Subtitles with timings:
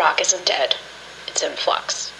[0.00, 0.74] rock isn't dead,
[1.28, 2.10] it's in flux.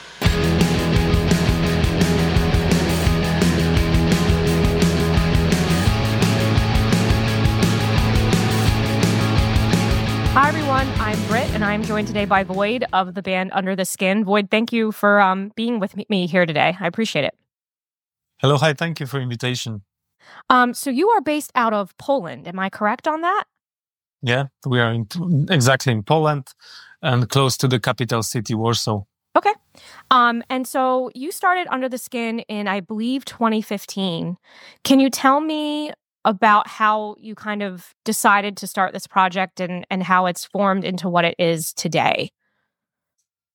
[10.34, 10.86] Hi, everyone.
[10.98, 14.26] I'm Britt, and I'm joined today by Void of the band Under the Skin.
[14.26, 16.76] Void, thank you for um, being with me here today.
[16.78, 17.34] I appreciate it.
[18.42, 18.58] Hello.
[18.58, 18.74] Hi.
[18.74, 19.84] Thank you for invitation.
[20.50, 22.46] Um, so you are based out of Poland.
[22.46, 23.44] Am I correct on that?
[24.22, 25.08] Yeah, we are in,
[25.48, 26.52] exactly in Poland
[27.02, 29.02] and close to the capital city, Warsaw.
[29.36, 29.52] Okay.
[30.10, 34.36] Um, and so you started Under the Skin in, I believe, 2015.
[34.82, 35.92] Can you tell me
[36.24, 40.84] about how you kind of decided to start this project and, and how it's formed
[40.84, 42.30] into what it is today?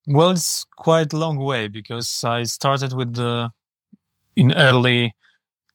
[0.08, 3.52] Well, it's quite a long way because I started with the
[4.36, 5.16] in early,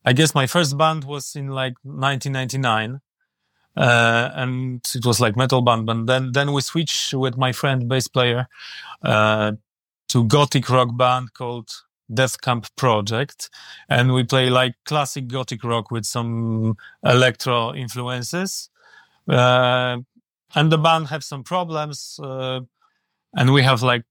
[0.05, 3.01] I guess my first band was in like 1999.
[3.77, 7.89] Uh, and it was like metal band, but then, then we switched with my friend
[7.89, 8.49] bass player,
[9.03, 9.53] uh,
[10.09, 11.71] to gothic rock band called
[12.13, 13.49] Death Camp Project,
[13.89, 18.71] and we play like classic gothic rock with some electro influences.
[19.29, 19.99] Uh,
[20.57, 22.61] and the band have some problems, uh,
[23.35, 24.03] and we have like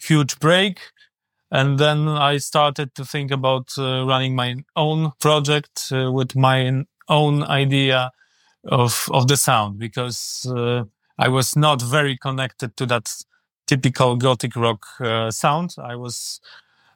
[0.00, 0.80] huge break.
[1.50, 6.84] And then I started to think about uh, running my own project uh, with my
[7.08, 8.10] own idea
[8.68, 10.84] of of the sound because uh,
[11.18, 13.12] I was not very connected to that
[13.66, 15.74] typical gothic rock uh, sound.
[15.78, 16.40] I was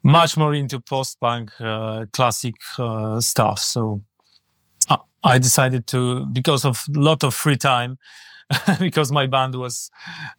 [0.03, 3.59] much more into post-punk uh, classic uh, stuff.
[3.59, 4.03] So
[5.23, 7.99] I decided to, because of a lot of free time,
[8.79, 9.91] because my band was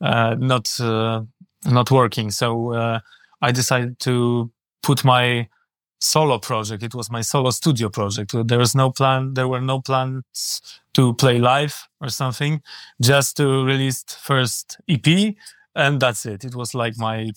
[0.02, 1.22] uh, not uh,
[1.66, 2.32] not working.
[2.32, 3.00] So uh,
[3.42, 5.48] I decided to put my
[6.02, 6.83] solo project.
[6.83, 8.33] It was my solo studio project.
[8.47, 9.35] There was no plan.
[9.35, 10.61] There were no plans
[10.94, 12.61] to play live or something.
[13.02, 15.35] Just to release first EP,
[15.75, 16.44] and that's it.
[16.44, 17.31] It was like my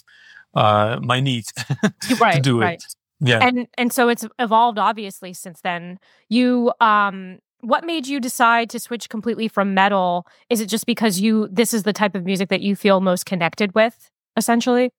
[0.54, 1.44] uh, my need
[2.20, 2.74] right, to do right.
[2.74, 2.84] it.
[3.20, 3.46] Yeah.
[3.46, 5.98] And and so it's evolved obviously since then.
[6.28, 10.26] You um what made you decide to switch completely from metal?
[10.50, 13.24] Is it just because you this is the type of music that you feel most
[13.24, 14.90] connected with essentially?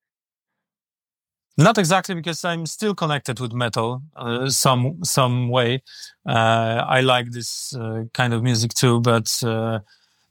[1.58, 5.82] Not exactly because I'm still connected with metal uh, some some way.
[6.28, 9.80] Uh, I like this uh, kind of music too, but uh,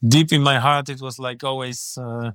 [0.08, 2.31] deep in my heart, it was like always uh,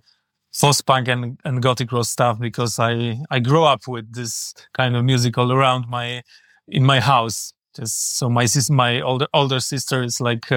[0.60, 4.96] post punk and, and gothic rock stuff because I I grew up with this kind
[4.96, 6.22] of music all around my
[6.68, 7.52] in my house.
[7.76, 10.50] Just so my sis, my older older sister is like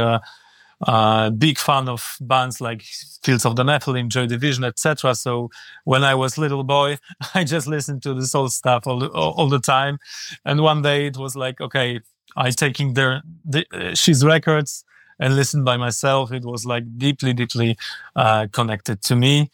[0.88, 2.84] a big fan of bands like
[3.24, 5.16] Fields of the Nephilim, Joy Division, etc.
[5.16, 5.50] So
[5.86, 6.98] when I was little boy,
[7.34, 10.00] I just listened to this old stuff all the, all the time.
[10.46, 12.02] And one day it was like, okay,
[12.36, 14.84] I taking their the, uh, she's records
[15.20, 16.32] and listen by myself.
[16.32, 17.78] It was like deeply, deeply
[18.16, 19.52] uh, connected to me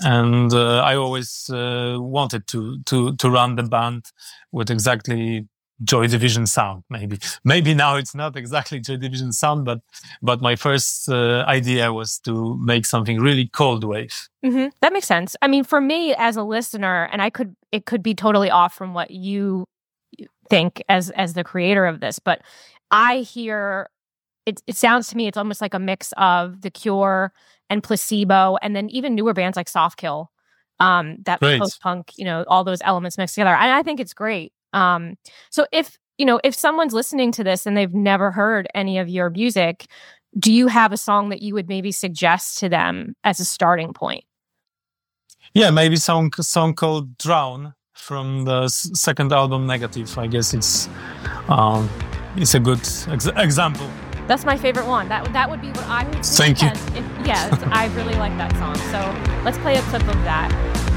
[0.00, 4.12] and uh, I always uh, wanted to to to run the band
[4.52, 5.48] with exactly
[5.84, 6.84] Joy Division sound.
[6.90, 9.80] Maybe maybe now it's not exactly Joy Division sound, but
[10.22, 14.28] but my first uh, idea was to make something really cold wave.
[14.44, 14.68] Mm-hmm.
[14.80, 15.36] That makes sense.
[15.42, 18.74] I mean, for me as a listener, and I could it could be totally off
[18.74, 19.66] from what you
[20.48, 22.42] think as as the creator of this, but
[22.90, 23.88] I hear
[24.46, 24.62] it.
[24.66, 27.32] It sounds to me it's almost like a mix of The Cure
[27.70, 30.26] and placebo and then even newer bands like softkill
[30.78, 34.12] um that post punk you know all those elements mixed together and i think it's
[34.12, 35.16] great um
[35.50, 39.08] so if you know if someone's listening to this and they've never heard any of
[39.08, 39.86] your music
[40.38, 43.92] do you have a song that you would maybe suggest to them as a starting
[43.92, 44.24] point
[45.54, 50.88] yeah maybe song song called drown from the second album negative i guess it's
[51.48, 51.88] um
[52.36, 53.88] it's a good ex- example
[54.28, 55.08] that's my favorite one.
[55.08, 56.24] That that would be what I would.
[56.24, 56.68] Thank you.
[56.68, 58.76] If, yeah, I really like that song.
[58.90, 60.91] So let's play a clip of that.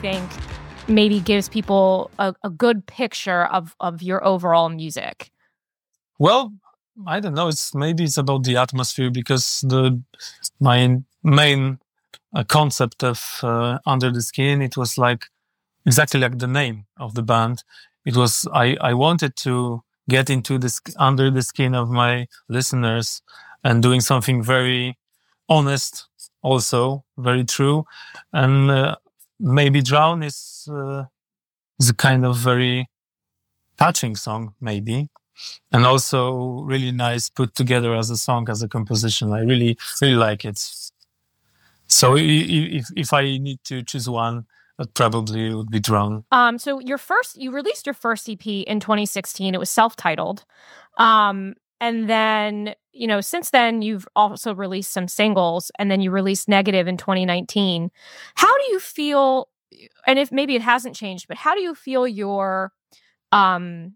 [0.00, 0.28] Think
[0.88, 5.30] maybe gives people a, a good picture of, of your overall music?
[6.18, 6.52] Well,
[7.06, 7.48] I don't know.
[7.48, 10.02] It's maybe it's about the atmosphere because the
[10.60, 11.78] my main
[12.34, 15.26] uh, concept of uh, Under the Skin it was like
[15.86, 17.64] exactly like the name of the band.
[18.04, 23.22] It was I I wanted to get into this under the skin of my listeners
[23.62, 24.98] and doing something very
[25.48, 26.08] honest,
[26.42, 27.84] also very true,
[28.32, 28.96] and uh,
[29.40, 31.04] maybe drown is uh,
[31.78, 32.88] is a kind of very
[33.78, 35.08] touching song, maybe.
[35.72, 39.32] And also really nice put together as a song as a composition.
[39.32, 40.58] I really really like it.
[41.86, 44.46] So if if i need to choose one
[44.78, 46.24] that probably would be drown.
[46.30, 50.44] Um so your first you released your first ep in 2016 it was self-titled.
[50.98, 56.10] Um and then you know since then you've also released some singles and then you
[56.10, 57.90] released negative in 2019
[58.34, 59.48] how do you feel
[60.06, 62.72] and if maybe it hasn't changed but how do you feel your
[63.32, 63.94] um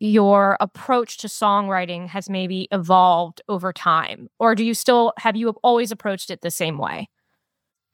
[0.00, 4.28] your approach to songwriting has maybe evolved over time?
[4.38, 7.08] Or do you still have you always approached it the same way?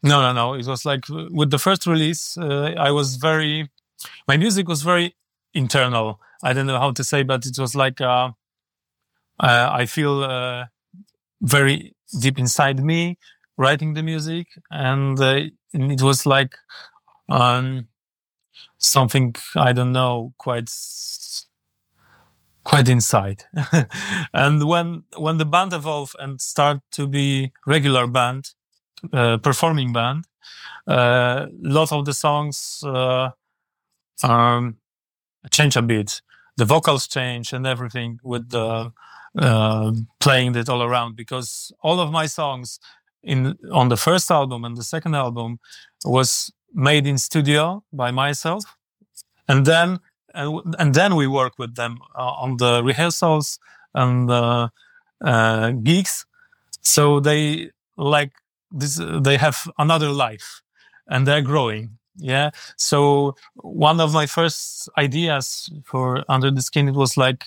[0.02, 0.54] No no no.
[0.54, 3.68] It was like with the first release uh, i was very
[4.28, 5.16] my music was very
[5.52, 6.20] internal.
[6.44, 8.30] I don't know how to say but it was like uh,
[9.40, 10.64] uh, i feel uh,
[11.40, 13.18] very deep inside me
[13.58, 15.40] writing the music and, uh,
[15.72, 16.56] and it was like
[17.28, 17.88] um,
[18.78, 20.68] something i don't know quite
[22.66, 23.44] quite inside.
[24.34, 28.50] and when when the band evolved and start to be regular band,
[29.12, 30.24] uh, performing band,
[30.88, 33.30] a uh, lot of the songs uh,
[34.22, 34.76] um,
[35.50, 36.22] change a bit.
[36.56, 38.92] The vocals change and everything with the
[39.38, 42.78] uh, playing it all around because all of my songs
[43.22, 45.58] in on the first album and the second album
[46.04, 48.64] was made in studio by myself
[49.48, 49.98] and then
[50.34, 53.58] and, and then we work with them uh, on the rehearsals
[53.94, 54.70] and the
[55.24, 56.26] uh, gigs.
[56.82, 58.32] So they like
[58.70, 60.62] this, they have another life
[61.08, 61.98] and they're growing.
[62.18, 62.50] Yeah.
[62.76, 67.44] So one of my first ideas for Under the Skin, it was like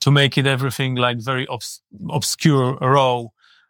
[0.00, 3.24] to make it everything like very obs- obscure, raw.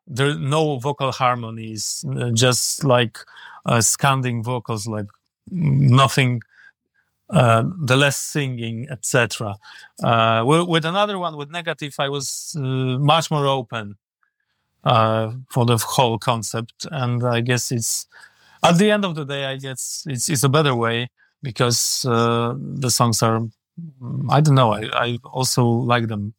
[0.07, 3.19] There no vocal harmonies, uh, just like
[3.67, 5.07] uh, scanding vocals, like
[5.51, 6.43] nothing
[7.31, 9.55] uh, the less singing, etc.
[10.03, 13.97] Uh, with another one, with negative, I was uh, much more open
[14.83, 18.09] uh, for the whole concept, and I guess it's
[18.65, 21.11] at the end of the day, I guess it's it's a better way
[21.43, 23.43] because the songs are.
[24.31, 24.73] I don't know.
[24.73, 26.35] I, I also like them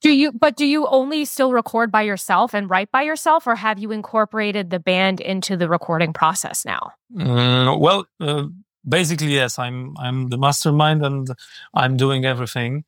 [0.00, 3.54] do you but do you only still record by yourself and write by yourself or
[3.54, 6.92] have you incorporated the band into the recording process now?
[7.14, 8.46] Mm, well, uh,
[8.88, 11.28] basically yes i'm i'm the mastermind and
[11.74, 12.84] i'm doing everything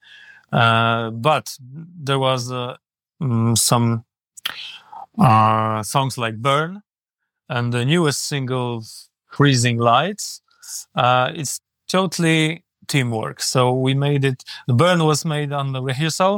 [0.52, 2.76] uh, but there was uh,
[3.20, 4.04] mm, some
[5.18, 6.82] uh, songs like burn
[7.48, 8.82] and the newest single
[9.26, 10.40] freezing lights
[10.94, 16.34] uh, it's totally teamwork so we made it the burn was made on the rehearsal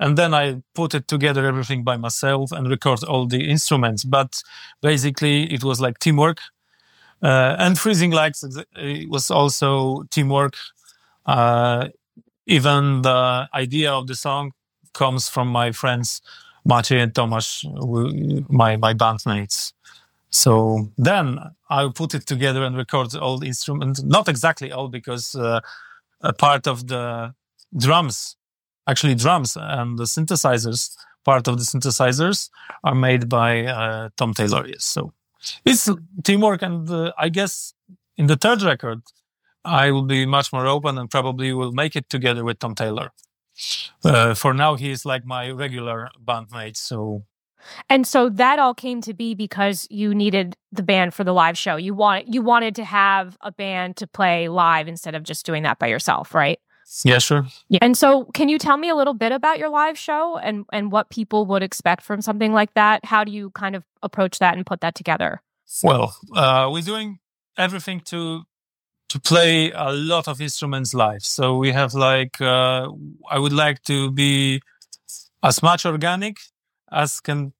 [0.00, 4.02] and then I put it together everything by myself and record all the instruments.
[4.02, 4.42] But
[4.80, 6.38] basically, it was like teamwork
[7.22, 8.44] uh, and freezing lights
[9.08, 10.56] was also teamwork.
[11.24, 11.88] Uh,
[12.46, 14.52] even the idea of the song
[14.92, 16.20] comes from my friends
[16.68, 17.64] Maciej and Tomasz,
[18.50, 19.72] my my bandmates.
[20.30, 21.38] So then
[21.70, 24.02] I put it together and record all the instruments.
[24.02, 25.60] Not exactly all, because uh,
[26.22, 27.34] a part of the
[27.76, 28.36] drums,
[28.86, 32.50] actually drums and the synthesizers, part of the synthesizers
[32.84, 34.66] are made by uh, Tom Taylor.
[34.66, 35.12] Yes, so
[35.64, 35.88] it's
[36.22, 37.74] teamwork, and uh, I guess
[38.16, 39.02] in the third record,
[39.64, 43.12] I will be much more open and probably will make it together with Tom Taylor.
[44.04, 46.76] Uh, for now, he is like my regular bandmate.
[46.76, 47.24] So,
[47.88, 51.56] and so that all came to be because you needed the band for the live
[51.56, 51.76] show.
[51.76, 55.62] You want you wanted to have a band to play live instead of just doing
[55.64, 56.58] that by yourself, right?
[57.04, 57.46] Yeah, sure.
[57.68, 57.78] Yeah.
[57.80, 60.92] And so, can you tell me a little bit about your live show and and
[60.92, 63.04] what people would expect from something like that?
[63.04, 65.40] How do you kind of approach that and put that together?
[65.82, 67.20] Well, uh, we're doing
[67.56, 68.42] everything to
[69.08, 71.22] to play a lot of instruments live.
[71.22, 72.88] So we have like uh,
[73.30, 74.60] I would like to be
[75.42, 76.38] as much organic
[76.92, 77.52] as can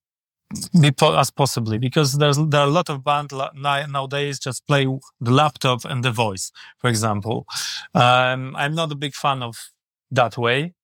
[0.81, 4.85] be po- as possibly because there's there are a lot of bands nowadays just play
[5.21, 7.47] the laptop and the voice for example.
[7.95, 9.57] Um, i'm not a big fan of
[10.11, 10.75] that way.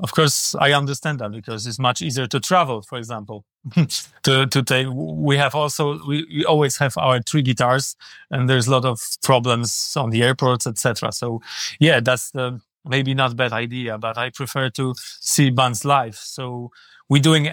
[0.00, 3.44] Of course i understand that because it's much easier to travel for example
[4.22, 7.94] to to take we have also we, we always have our three guitars
[8.30, 11.40] and there's a lot of problems on the airports etc so
[11.78, 16.16] yeah that's the maybe not bad idea, but I prefer to see bands live.
[16.16, 16.70] So
[17.08, 17.50] we're doing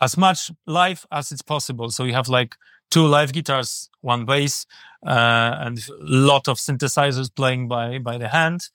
[0.00, 1.90] as much live as it's possible.
[1.90, 2.56] So you have like
[2.90, 4.66] two live guitars, one bass,
[5.06, 8.68] uh, and a lot of synthesizers playing by by the hand.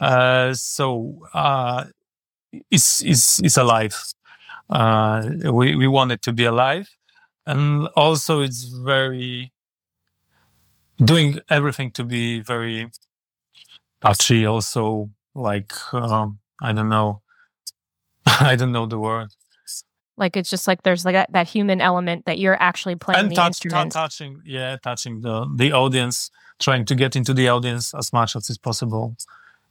[0.00, 1.84] Uh, so uh,
[2.70, 3.96] it's it's it's alive.
[4.68, 6.88] Uh, we we want it to be alive,
[7.46, 9.52] and also it's very
[11.02, 12.90] doing everything to be very
[14.00, 14.46] touchy.
[14.46, 17.22] Also, like um, I don't know,
[18.26, 19.30] I don't know the word.
[20.20, 23.30] Like it's just like there's like that, that human element that you're actually playing and
[23.30, 23.92] the touch, instrument.
[23.92, 28.50] touching, yeah, touching the the audience, trying to get into the audience as much as
[28.50, 29.16] is possible,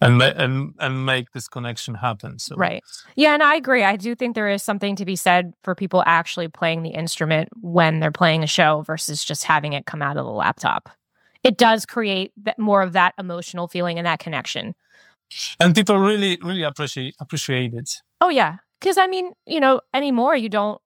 [0.01, 2.39] and ma- and and make this connection happen.
[2.39, 2.83] So Right.
[3.15, 3.83] Yeah, and I agree.
[3.83, 7.49] I do think there is something to be said for people actually playing the instrument
[7.61, 10.89] when they're playing a show versus just having it come out of the laptop.
[11.43, 14.73] It does create that more of that emotional feeling and that connection.
[15.59, 18.01] and people really really appreciate appreciate it.
[18.19, 20.81] Oh yeah, because I mean, you know, anymore you don't.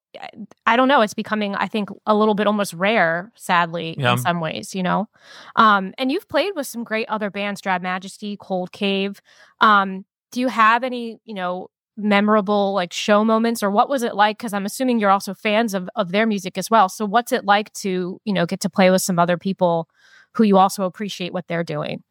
[0.68, 1.02] I don't know.
[1.02, 4.12] It's becoming, I think, a little bit almost rare, sadly, Yeah.
[4.12, 4.76] in some ways.
[4.76, 5.10] You know,
[5.56, 9.22] um, and you've played with some great other bands, Drab Majesty, Cold Cave.
[9.60, 14.14] Um, do you have any, you know, memorable like show moments, or what was it
[14.14, 14.38] like?
[14.38, 16.90] Because I'm assuming you're also fans of of their music as well.
[16.90, 19.88] So what's it like to, you know, get to play with some other people
[20.36, 22.04] who you also appreciate what they're doing?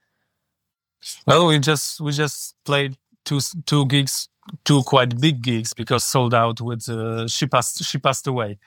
[1.26, 4.28] Well, we just we just played two two gigs,
[4.64, 8.58] two quite big gigs because sold out with uh, she passed she passed away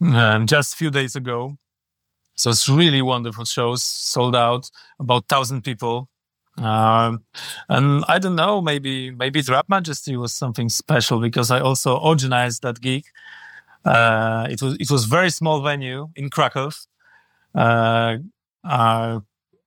[0.00, 1.56] um, just a few days ago.
[2.34, 6.08] So it's really wonderful shows, sold out, about thousand people.
[6.56, 7.24] Um,
[7.68, 12.62] and I don't know, maybe maybe Drab Majesty was something special because I also organized
[12.62, 13.04] that gig.
[13.84, 16.70] Uh, it was it was very small venue in Krakow.
[17.54, 18.18] Uh,
[18.64, 19.20] uh,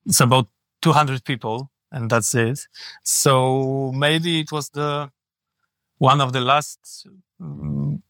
[0.06, 0.48] it's about
[0.82, 2.68] 200 people and that's it.
[3.04, 5.10] So maybe it was the
[6.04, 7.08] one of the last
[7.42, 8.02] mm,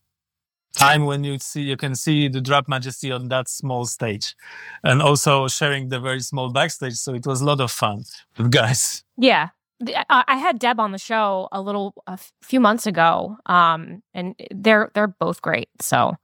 [0.76, 4.36] time when you see you can see the Drab Majesty on that small stage,
[4.84, 6.96] and also sharing the very small backstage.
[6.96, 8.04] So it was a lot of fun
[8.38, 9.04] with guys.
[9.16, 9.50] Yeah.
[10.10, 14.90] I had Deb on the show a little a few months ago, um, and they're
[14.94, 15.70] they're both great.
[15.82, 16.16] So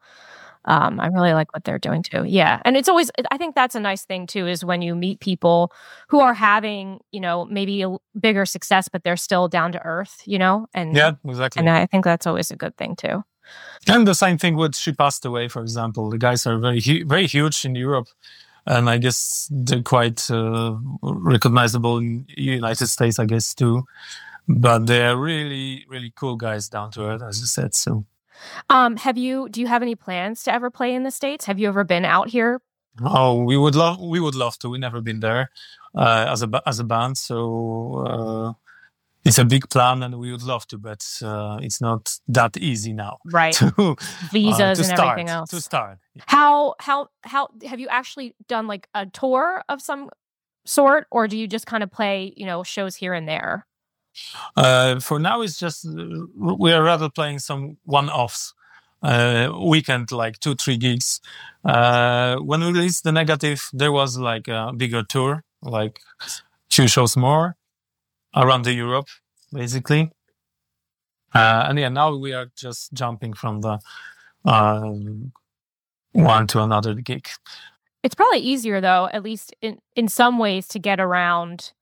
[0.65, 2.23] um, I really like what they're doing too.
[2.25, 5.19] Yeah, and it's always I think that's a nice thing too is when you meet
[5.19, 5.71] people
[6.09, 10.21] who are having you know maybe a bigger success, but they're still down to earth,
[10.25, 11.59] you know, and Yeah, exactly.
[11.59, 13.23] and I think that's always a good thing too.
[13.87, 16.09] And the same thing with She Passed Away, for example.
[16.11, 18.07] The guys are very, hu- very huge in Europe.
[18.67, 23.85] And I guess they're quite uh, recognizable in United States, I guess, too.
[24.47, 27.73] But they're really, really cool guys down to earth, as you said.
[27.73, 28.05] So,
[28.69, 31.45] Um, have you do you have any plans to ever play in the states?
[31.45, 32.61] Have you ever been out here?
[33.03, 34.69] oh, we would love, we would love to.
[34.69, 35.51] We've never been there
[35.95, 38.53] uh, as a as a band, so uh,
[39.25, 42.93] it's a big plan, and we would love to, but uh, it's not that easy
[42.93, 43.95] now Right, to uh,
[44.31, 45.49] visas to and start, everything else.
[45.51, 50.09] To start, How how how have you actually done like a tour of some
[50.65, 53.65] sort, or do you just kind of play you know shows here and there?
[54.55, 58.53] Uh, for now, it's just uh, we are rather playing some one-offs,
[59.01, 61.21] uh, weekend like two, three gigs.
[61.63, 65.99] Uh, when we released the negative, there was like a bigger tour, like
[66.69, 67.55] two shows more
[68.35, 69.07] around the Europe,
[69.51, 70.11] basically.
[71.33, 73.79] Uh, and yeah, now we are just jumping from the
[74.45, 75.31] um,
[76.13, 77.27] one to another gig.
[78.01, 81.73] It's probably easier though, at least in in some ways, to get around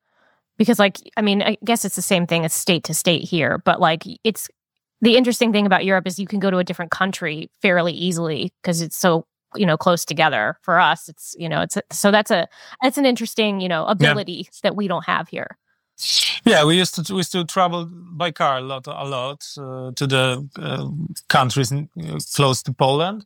[0.57, 3.59] because like I mean, I guess it's the same thing as state to state here,
[3.59, 4.49] but like it's
[5.01, 8.51] the interesting thing about Europe is you can go to a different country fairly easily
[8.61, 10.57] because it's so you know close together.
[10.61, 12.47] For us, it's you know it's a, so that's a
[12.81, 15.57] that's an interesting you know ability that we don't have here.
[16.45, 19.91] Yeah, we used to we used to travel by car a lot, a lot uh,
[19.95, 20.89] to the uh,
[21.27, 23.25] countries in, uh, close to Poland,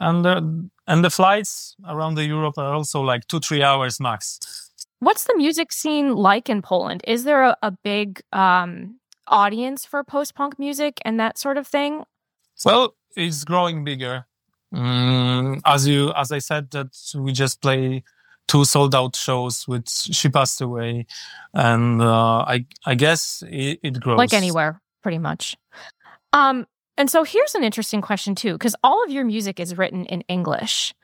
[0.00, 0.42] and uh,
[0.86, 4.69] and the flights around the Europe are also like two three hours max.
[5.00, 7.02] What's the music scene like in Poland?
[7.06, 11.66] Is there a, a big um, audience for post punk music and that sort of
[11.66, 12.04] thing?
[12.64, 14.26] Well, it's growing bigger.
[14.74, 18.04] Mm, as you as I said, that we just play
[18.46, 21.06] two sold out shows with She Passed Away,
[21.54, 25.56] and uh, I I guess it, it grows like anywhere pretty much
[26.32, 26.66] um
[26.96, 30.20] and so here's an interesting question too because all of your music is written in
[30.22, 30.94] english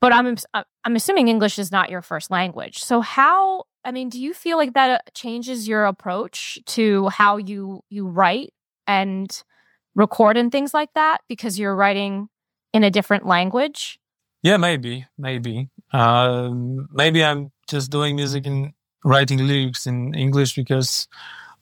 [0.00, 2.82] but i'm uh, i'm assuming english is not your first language.
[2.82, 7.36] So how i mean do you feel like that uh, changes your approach to how
[7.36, 8.52] you you write
[8.86, 9.44] and
[9.94, 11.18] record and things like that?
[11.28, 12.28] Because you're writing
[12.72, 13.98] in a different language?
[14.42, 15.70] Yeah, maybe, maybe.
[15.92, 18.72] Um, maybe I'm just doing music and
[19.04, 21.08] writing lyrics in English because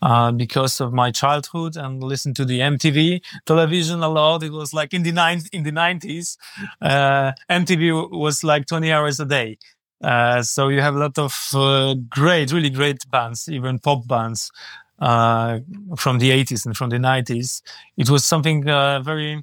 [0.03, 4.43] uh, because of my childhood and listen to the MTV television a lot.
[4.43, 5.13] It was like in the
[5.53, 6.37] in the nineties,
[6.83, 9.59] uh, MTV was like twenty hours a day.
[10.03, 14.51] Uh, so you have a lot of uh, great, really great bands, even pop bands
[14.99, 15.61] uh,
[15.97, 17.63] from the 80s and from the 90s.
[17.97, 19.43] It was something uh, very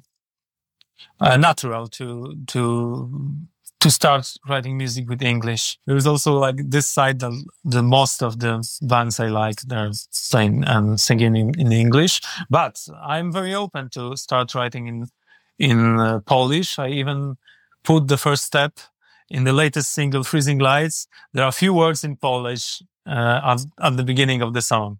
[1.20, 3.20] natural to to
[3.80, 5.78] to start writing music with English.
[5.86, 9.92] There is also like this side the most of the bands I like they're
[10.30, 12.20] playing and singing in, in English,
[12.50, 15.08] but I'm very open to start writing in
[15.58, 16.78] in uh, Polish.
[16.78, 17.36] I even
[17.84, 18.78] put the first step
[19.30, 23.60] in the latest single freezing lights there are a few words in polish uh, at,
[23.80, 24.98] at, the beginning of the song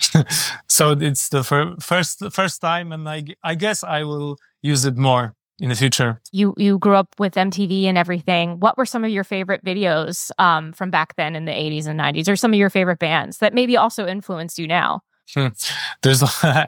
[0.66, 4.96] so it's the fir- first first time and I, I guess i will use it
[4.96, 9.04] more in the future you you grew up with mtv and everything what were some
[9.04, 12.52] of your favorite videos um, from back then in the 80s and 90s or some
[12.52, 15.00] of your favorite bands that maybe also influenced you now
[16.02, 16.66] there's uh,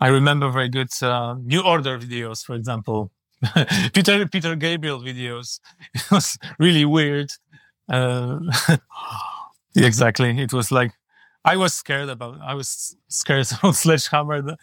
[0.00, 3.10] i remember very good uh, new order videos for example
[3.92, 5.60] Peter Peter Gabriel videos.
[5.94, 7.30] It was really weird.
[7.88, 8.38] Uh,
[9.76, 10.38] exactly.
[10.40, 10.92] It was like
[11.44, 12.40] I was scared about.
[12.40, 14.56] I was scared about Sledgehammer.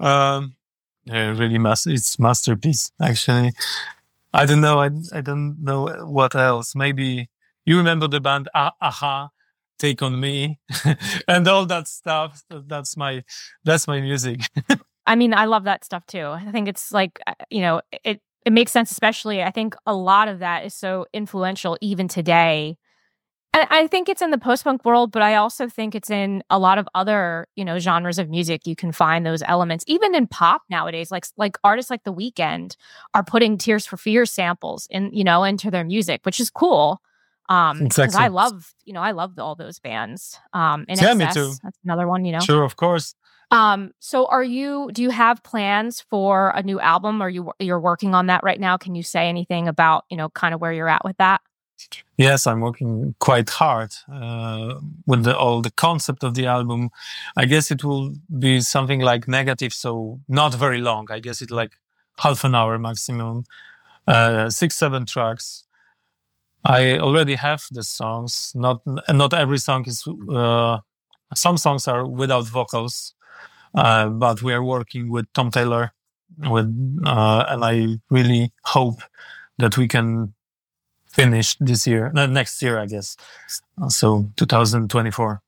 [0.00, 0.54] um,
[1.08, 2.92] yeah, really, mas- it's masterpiece.
[3.00, 3.52] Actually,
[4.32, 4.80] I don't know.
[4.80, 6.74] I I don't know what else.
[6.74, 7.28] Maybe
[7.64, 9.30] you remember the band ah- a-ha,
[9.78, 10.58] Take on Me,
[11.28, 12.42] and all that stuff.
[12.50, 13.24] That's my
[13.64, 14.40] that's my music.
[15.06, 16.26] I mean, I love that stuff too.
[16.26, 19.94] I think it's like, uh, you know, it it makes sense especially I think a
[19.94, 22.76] lot of that is so influential even today.
[23.54, 26.58] And I think it's in the post-punk world, but I also think it's in a
[26.58, 28.66] lot of other, you know, genres of music.
[28.66, 31.10] You can find those elements, even in pop nowadays.
[31.10, 32.76] Like like artists like The Weeknd
[33.14, 37.00] are putting Tears for Fears samples in, you know, into their music, which is cool.
[37.48, 40.38] Um, because I love, you know, I love all those bands.
[40.52, 41.54] Um, in yeah, me too.
[41.62, 42.40] That's another one, you know.
[42.40, 43.14] Sure, of course.
[43.50, 47.80] Um, so are you do you have plans for a new album or you you're
[47.80, 48.76] working on that right now?
[48.76, 51.40] Can you say anything about, you know, kind of where you're at with that?
[52.16, 56.90] Yes, I'm working quite hard uh, with the, all the concept of the album.
[57.36, 61.06] I guess it will be something like negative, so not very long.
[61.10, 61.72] I guess it's like
[62.18, 63.44] half an hour maximum,
[64.06, 65.64] uh, six seven tracks.
[66.64, 68.52] I already have the songs.
[68.54, 70.04] Not not every song is.
[70.28, 70.78] Uh,
[71.34, 73.14] some songs are without vocals,
[73.74, 75.92] uh, but we are working with Tom Taylor,
[76.38, 76.66] with
[77.06, 79.00] uh, and I really hope
[79.58, 80.34] that we can
[81.08, 83.16] finish this year, uh, next year, I guess.
[83.88, 85.40] so 2024.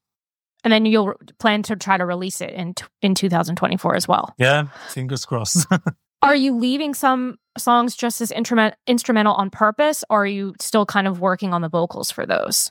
[0.62, 4.34] And then you'll plan to try to release it in in 2024 as well.
[4.38, 5.66] Yeah, fingers crossed.
[6.22, 10.84] are you leaving some songs just as instrument instrumental on purpose, or are you still
[10.84, 12.70] kind of working on the vocals for those?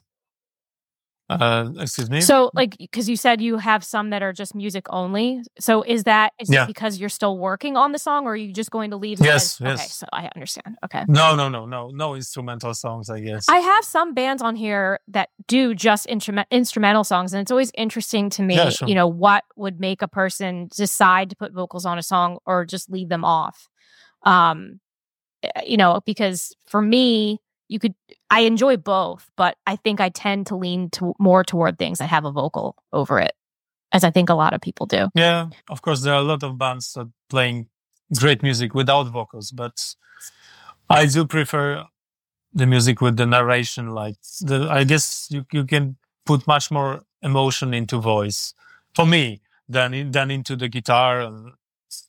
[1.30, 2.22] Uh, excuse me.
[2.22, 5.42] So, like, because you said you have some that are just music only.
[5.60, 6.66] So, is that is yeah.
[6.66, 9.20] because you're still working on the song, or are you just going to leave?
[9.20, 9.80] Yes, as, yes.
[9.80, 10.78] Okay, so I understand.
[10.86, 11.06] Okay.
[11.08, 13.12] No, no, no, no, no instrumental songs.
[13.12, 17.42] I guess I have some bands on here that do just instrument instrumental songs, and
[17.42, 18.56] it's always interesting to me.
[18.56, 18.88] Yeah, sure.
[18.88, 22.66] You know, what would make a person decide to put vocals on a song or
[22.66, 23.70] just leave them off?
[24.24, 24.80] Um,
[25.44, 27.40] eh, you know, because for me,
[27.70, 27.94] you could
[28.30, 32.08] I enjoy both, but I think I tend to lean to more toward things that
[32.08, 33.34] have a vocal over it,
[33.92, 35.08] as I think a lot of people do.
[35.16, 37.68] Yeah, of course, there are a lot of bands that playing
[38.20, 39.96] great music without vocals, but
[40.90, 41.86] I do prefer
[42.54, 43.92] the music with the narration.
[43.92, 48.54] Like the, I guess you you can put much more emotion into voice
[48.96, 51.54] for me than than into the guitar and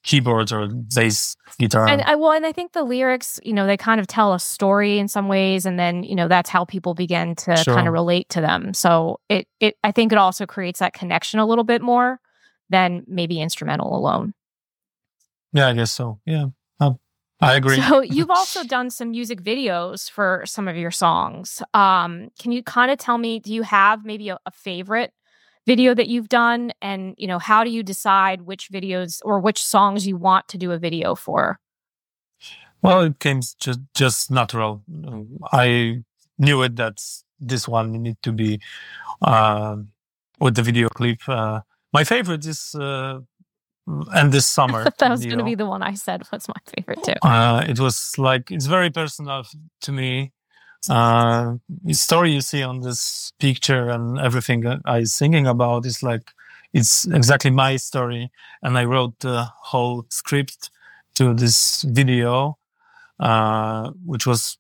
[0.03, 1.89] keyboards or bass guitar.
[1.89, 4.41] And I well, and I think the lyrics, you know, they kind of tell a
[4.41, 7.75] story in some ways, and then you know that's how people begin to sure.
[7.75, 8.75] kind of relate to them.
[8.75, 12.21] So it it I think it also creates that connection a little bit more
[12.69, 14.35] than maybe instrumental alone.
[15.53, 16.21] Yeah, I guess so.
[16.25, 16.47] Yeah.
[17.41, 17.81] I agree.
[17.81, 21.63] So you've also done some music videos for some of your songs.
[21.75, 25.13] Um, can you kind of tell me, do you have maybe a, a favorite
[25.71, 26.73] video that you've done?
[26.83, 30.59] And you know how do you decide which videos or which songs you want to
[30.59, 31.59] do a video for?
[32.83, 34.83] Well it came just just natural.
[35.53, 36.03] I
[36.39, 36.97] knew it that
[37.51, 38.61] this one need to be
[39.23, 39.77] uh,
[40.41, 41.21] with the video clip.
[41.29, 41.61] Uh,
[41.93, 43.21] my favorite is uh,
[44.19, 47.03] and this summer that was going to be the one i said was my favorite
[47.05, 47.19] too.
[47.23, 49.45] Uh, it was like it's very personal
[49.85, 50.33] to me
[50.89, 51.57] uh,
[51.93, 56.33] story you see on this picture and everything I singing about is like
[56.73, 58.31] it's exactly my story,
[58.63, 60.71] and I wrote the whole script
[61.17, 62.59] to this video,
[63.19, 64.57] uh, which was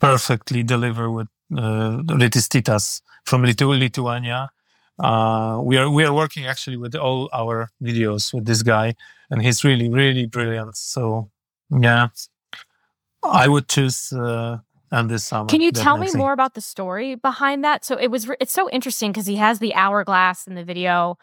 [0.00, 4.50] perfectly delivered with uh, Titas from Litu- Lithuania.
[4.98, 8.94] Uh, we are we are working actually with all our videos with this guy,
[9.30, 10.76] and he's really really brilliant.
[10.76, 11.30] So
[11.70, 12.08] yeah,
[13.22, 14.58] I would choose uh,
[14.90, 15.48] and this summer.
[15.48, 17.84] Can you tell me more about the story behind that?
[17.84, 21.18] So it was it's so interesting because he has the hourglass in the video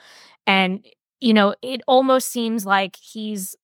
[0.48, 0.86] and
[1.20, 3.56] you know, it almost seems like he's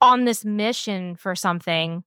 [0.00, 2.02] on this mission for something.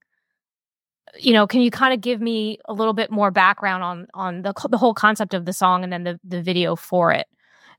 [1.18, 4.42] You know, can you kind of give me a little bit more background on on
[4.42, 7.28] the the whole concept of the song and then the the video for it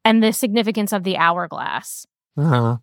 [0.04, 2.06] and the significance of the hourglass?
[2.36, 2.78] Uh-huh.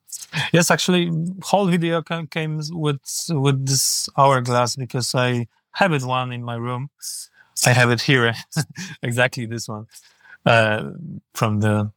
[0.54, 1.10] Yes, actually,
[1.42, 5.48] whole video came with with this hourglass because I
[5.78, 6.90] have it one in my room.
[7.66, 8.34] I have it here,
[9.02, 9.86] exactly this one
[10.46, 10.92] uh,
[11.34, 11.92] from the.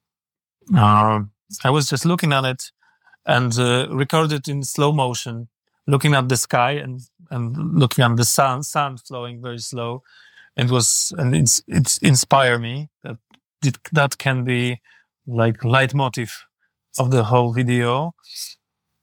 [0.74, 1.20] Uh,
[1.64, 2.70] I was just looking at it
[3.26, 5.48] and uh, recorded in slow motion,
[5.86, 10.02] looking at the sky and and looking at the sun, sun flowing very slow.
[10.56, 13.16] It was and it's it's inspired me that
[13.92, 14.80] that can be
[15.26, 16.46] like leitmotif
[16.98, 18.14] of the whole video.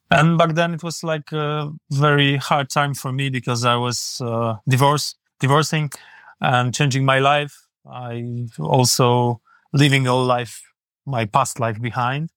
[0.09, 4.21] And back then it was like a very hard time for me because I was
[4.23, 5.91] uh, divorced, divorcing
[6.39, 7.67] and changing my life.
[7.85, 9.41] I also
[9.73, 10.61] leaving all life,
[11.05, 12.29] my past life behind.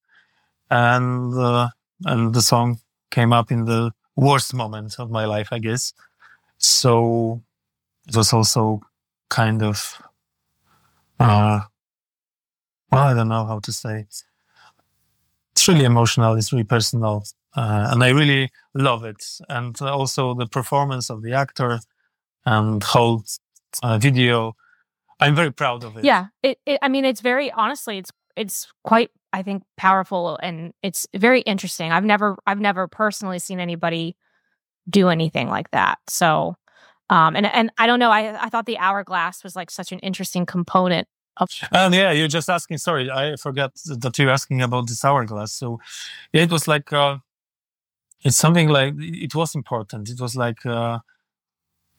[0.71, 1.69] And, uh,
[2.05, 2.81] and the song
[3.11, 5.93] came up in the worst moment of my life, I guess.
[6.59, 7.43] So
[8.09, 8.81] it was also
[9.29, 10.03] kind of,
[11.21, 11.61] uh,
[12.91, 14.07] well, I don't know how to say.
[15.53, 16.35] It's really emotional.
[16.35, 17.25] It's really personal.
[17.57, 19.25] Uh, and I really love it.
[19.49, 21.81] And also the performance of the actor
[22.47, 23.25] and whole
[23.83, 24.55] uh, video.
[25.19, 26.05] I'm very proud of it.
[26.05, 26.79] Yeah, it, it.
[26.83, 31.93] I mean, it's very honestly, it's it's quite I think powerful and it's very interesting.
[31.93, 34.17] I've never I've never personally seen anybody
[34.89, 35.99] do anything like that.
[36.09, 36.57] So,
[37.11, 38.11] um, and and I don't know.
[38.11, 41.51] I I thought the hourglass was like such an interesting component of.
[41.73, 42.79] And yeah, you're just asking.
[42.79, 45.53] Sorry, I forgot that you're asking about this hourglass.
[45.53, 45.81] So,
[46.33, 47.19] yeah, it was like uh,
[48.23, 50.09] it's something like it was important.
[50.09, 50.99] It was like uh,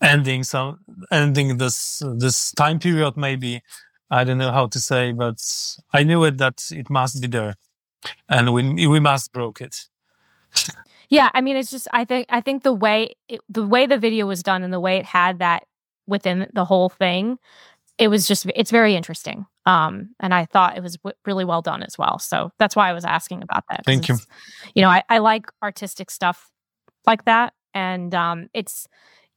[0.01, 0.79] ending some
[1.12, 3.62] ending this this time period maybe.
[4.10, 5.39] I don't know how to say, but
[5.93, 7.55] I knew it that it must be there,
[8.27, 9.88] and we we must broke it.
[11.10, 13.97] Yeah, I mean, it's just I think I think the way it, the way the
[13.97, 15.63] video was done and the way it had that
[16.07, 17.38] within the whole thing,
[18.01, 19.45] it was just it's very interesting.
[19.67, 22.17] Um, and I thought it was w- really well done as well.
[22.17, 24.17] So that's why I was asking about that Thank you.
[24.73, 26.49] You know, I, I like artistic stuff
[27.05, 28.87] like that, and um, it's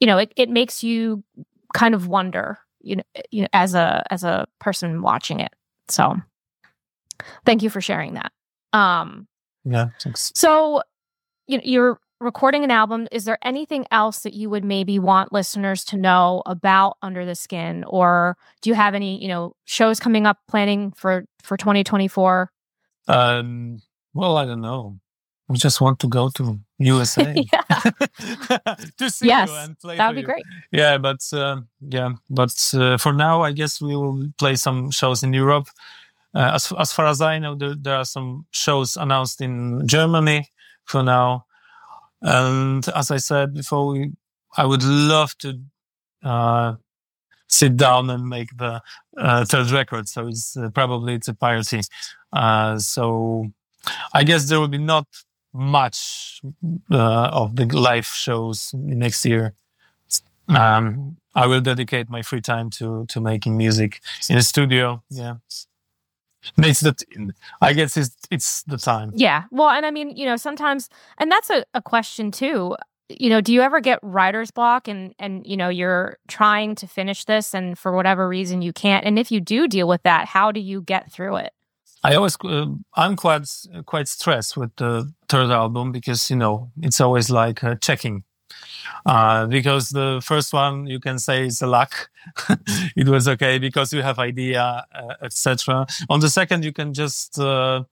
[0.01, 1.23] you know it it makes you
[1.75, 5.53] kind of wonder, you know, you know, as a as a person watching it.
[5.89, 6.17] So,
[7.45, 8.33] thank you for sharing that.
[8.73, 9.29] Um,
[9.67, 10.33] Yeah, thanks.
[10.35, 10.81] so,
[11.47, 13.07] you know, you're recording an album.
[13.13, 17.35] Is there anything else that you would maybe want listeners to know about Under the
[17.35, 22.51] Skin, or do you have any, you know, shows coming up planning for for 2024?
[23.09, 23.81] Um,
[24.15, 24.99] well, I don't know.
[25.49, 27.35] We just want to go to USA
[28.99, 29.97] to see Yes, you and play.
[29.97, 30.27] that would be you.
[30.27, 30.45] great.
[30.73, 35.23] Yeah, but uh, yeah, but uh, for now, I guess we will play some shows
[35.23, 35.69] in Europe.
[36.35, 40.49] Uh, as as far as I know, there, there are some shows announced in Germany
[40.85, 41.45] for now.
[42.25, 44.07] And as I said before,
[44.57, 45.61] I would love to
[46.23, 46.75] uh,
[47.49, 48.83] sit down and make the
[49.17, 50.09] uh, third record.
[50.09, 51.83] So it's uh, probably it's a piracy.
[52.33, 53.53] Uh, so
[54.15, 55.07] I guess there will be not
[55.53, 56.41] much
[56.91, 59.55] uh, of the live shows next year.
[60.49, 65.03] Um, I will dedicate my free time to to making music in the studio.
[65.11, 65.37] Yeah,
[66.57, 67.03] makes that.
[67.61, 69.13] I guess it's it's the time.
[69.15, 69.45] Yeah.
[69.51, 72.77] Well, and I mean, you know, sometimes, and that's a, a question too.
[73.09, 76.87] You know, do you ever get writer's block and and you know you're trying to
[76.87, 79.05] finish this and for whatever reason you can't?
[79.05, 81.53] And if you do deal with that, how do you get through it?
[82.03, 83.49] I always uh, I'm quite
[83.87, 88.25] quite stressed with the third album because you know it's always like uh, checking.
[89.07, 92.11] Uh, because the first one you can say is a luck.
[92.97, 95.87] it was okay because you have idea, uh, etc.
[96.09, 97.85] On the second, you can just uh,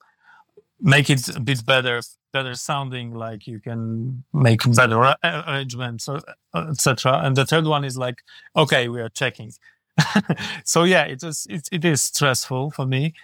[0.80, 2.00] make it a bit better,
[2.32, 3.14] better sounding.
[3.14, 6.20] Like you can make better a- arrangements, or
[6.54, 7.20] etc.
[7.22, 8.22] And the third one is like,
[8.56, 9.52] okay, we are checking.
[10.64, 13.14] so yeah, it is it, it is stressful for me,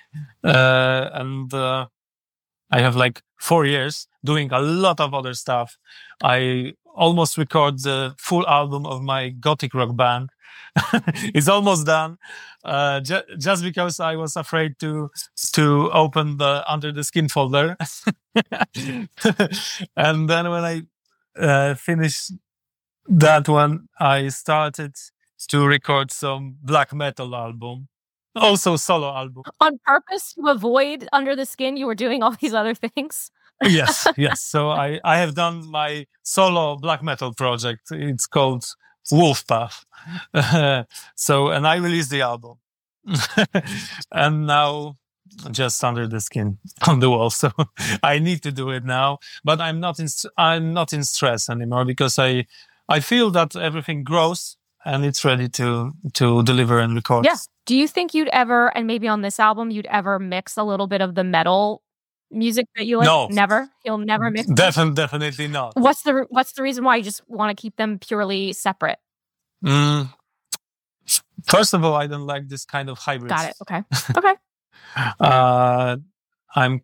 [0.45, 1.87] uh, and uh,
[2.71, 5.79] I have like four years doing a lot of other stuff.
[6.23, 10.31] I almost record the full album of my gothic rock band.
[11.35, 12.19] it's almost done,
[12.65, 15.11] uh, ju- just because I was afraid to
[15.55, 17.77] to open the under the skin folder.
[19.97, 20.83] and then when I
[21.39, 22.33] uh, finished
[23.09, 24.95] that one, I started
[25.49, 27.89] to record some black metal album.
[28.37, 29.43] also solo album.
[29.61, 33.31] On purpose to avoid Under the Skin, you were doing all these other things.
[33.65, 34.41] Yes, yes.
[34.41, 37.89] So I, I have done my solo black metal project.
[37.91, 38.65] It's called
[39.13, 39.85] Wolfpath.
[41.15, 42.59] so, and I released the album.
[44.13, 44.97] and now
[45.51, 47.31] just under the skin on the wall.
[47.31, 47.51] So
[48.03, 51.85] I need to do it now, but I'm not in, I'm not in stress anymore
[51.85, 52.47] because I,
[52.89, 57.25] I feel that everything grows and it's ready to, to deliver and record.
[57.25, 57.37] Yeah.
[57.67, 60.87] Do you think you'd ever, and maybe on this album, you'd ever mix a little
[60.87, 61.83] bit of the metal
[62.31, 63.07] music that you like?
[63.07, 63.27] No.
[63.29, 63.69] Never?
[63.85, 64.47] You'll never mix?
[64.49, 65.75] Definitely, definitely not.
[65.77, 68.99] What's the, what's the reason why you just want to keep them purely separate?
[69.65, 70.13] Mm,
[71.47, 73.31] first of all, I don't like this kind of hybrid.
[73.31, 73.57] Got it.
[73.63, 73.83] Okay.
[74.17, 74.35] Okay.
[75.21, 75.97] uh,
[76.55, 76.81] I'm,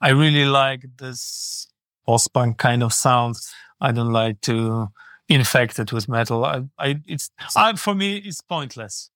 [0.00, 1.68] I really like this
[2.04, 3.36] post punk kind of sound.
[3.80, 4.88] I don't like to
[5.28, 6.44] infect it with metal.
[6.44, 9.10] I, I, it's, I, for me, it's pointless.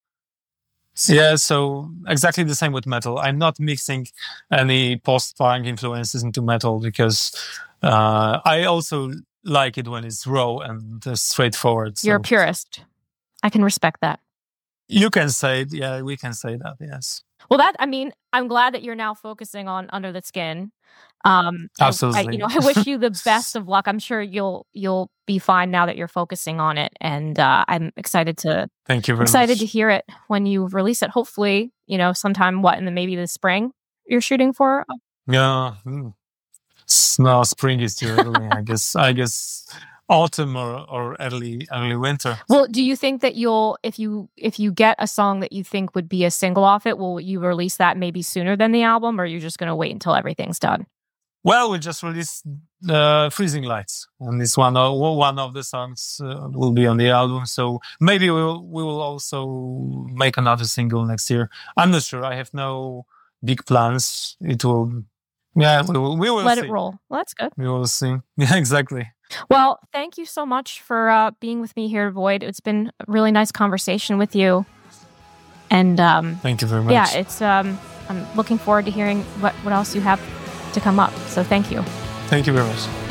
[1.09, 3.19] Yeah, so exactly the same with metal.
[3.19, 4.09] I'm not mixing
[4.53, 7.33] any post punk influences into metal because
[7.83, 9.13] uh, I also
[9.45, 11.99] like it when it's raw and uh, straightforward.
[12.03, 12.85] You're a purist.
[13.43, 14.21] I can respect that.
[14.89, 15.73] You can say it.
[15.73, 16.77] Yeah, we can say that.
[16.81, 17.23] Yes.
[17.49, 20.73] Well, that I mean, I'm glad that you're now focusing on under the skin.
[21.25, 22.21] Um, Absolutely.
[22.21, 23.87] I, I, you know, I wish you the best of luck.
[23.87, 27.93] I'm sure you'll you'll be fine now that you're focusing on it, and uh, I'm
[27.97, 28.69] excited to.
[28.87, 29.61] Thank you excited much.
[29.61, 31.11] to hear it when you release it.
[31.11, 33.73] Hopefully, you know, sometime what in the maybe the spring
[34.07, 34.87] you're shooting for.
[35.27, 35.75] Yeah.
[35.87, 36.15] Mm.
[37.19, 38.49] No, spring is too early.
[38.51, 38.97] I guess.
[38.97, 39.69] I guess
[40.11, 42.39] autumn or, or early early winter.
[42.49, 45.65] Well, do you think that you'll if you if you get a song that you
[45.65, 48.83] think would be a single off it, will you release that maybe sooner than the
[48.83, 50.87] album, or you're just going to wait until everything's done?
[51.43, 52.45] Well, we just released
[52.89, 56.99] uh, "Freezing Lights," and this one uh, one of the songs uh, will be on
[56.99, 57.47] the album.
[57.47, 59.47] So maybe we will we will also
[60.13, 61.49] make another single next year.
[61.77, 62.25] I'm not sure.
[62.25, 63.07] I have no
[63.43, 64.37] big plans.
[64.41, 65.05] It will.
[65.57, 66.17] Yeah, we will.
[66.19, 66.67] We will Let see.
[66.67, 66.99] it roll.
[67.09, 67.53] Well, that's good.
[67.57, 68.17] We will see.
[68.37, 69.11] Yeah, exactly.
[69.49, 72.43] Well, thank you so much for uh, being with me here, Void.
[72.43, 74.67] It's been a really nice conversation with you.
[75.71, 76.93] And um, Thank you very much.
[76.93, 80.21] yeah, it's um, I'm looking forward to hearing what, what else you have
[80.73, 81.13] to come up.
[81.29, 81.83] So thank you.
[82.29, 83.10] Thank you very much.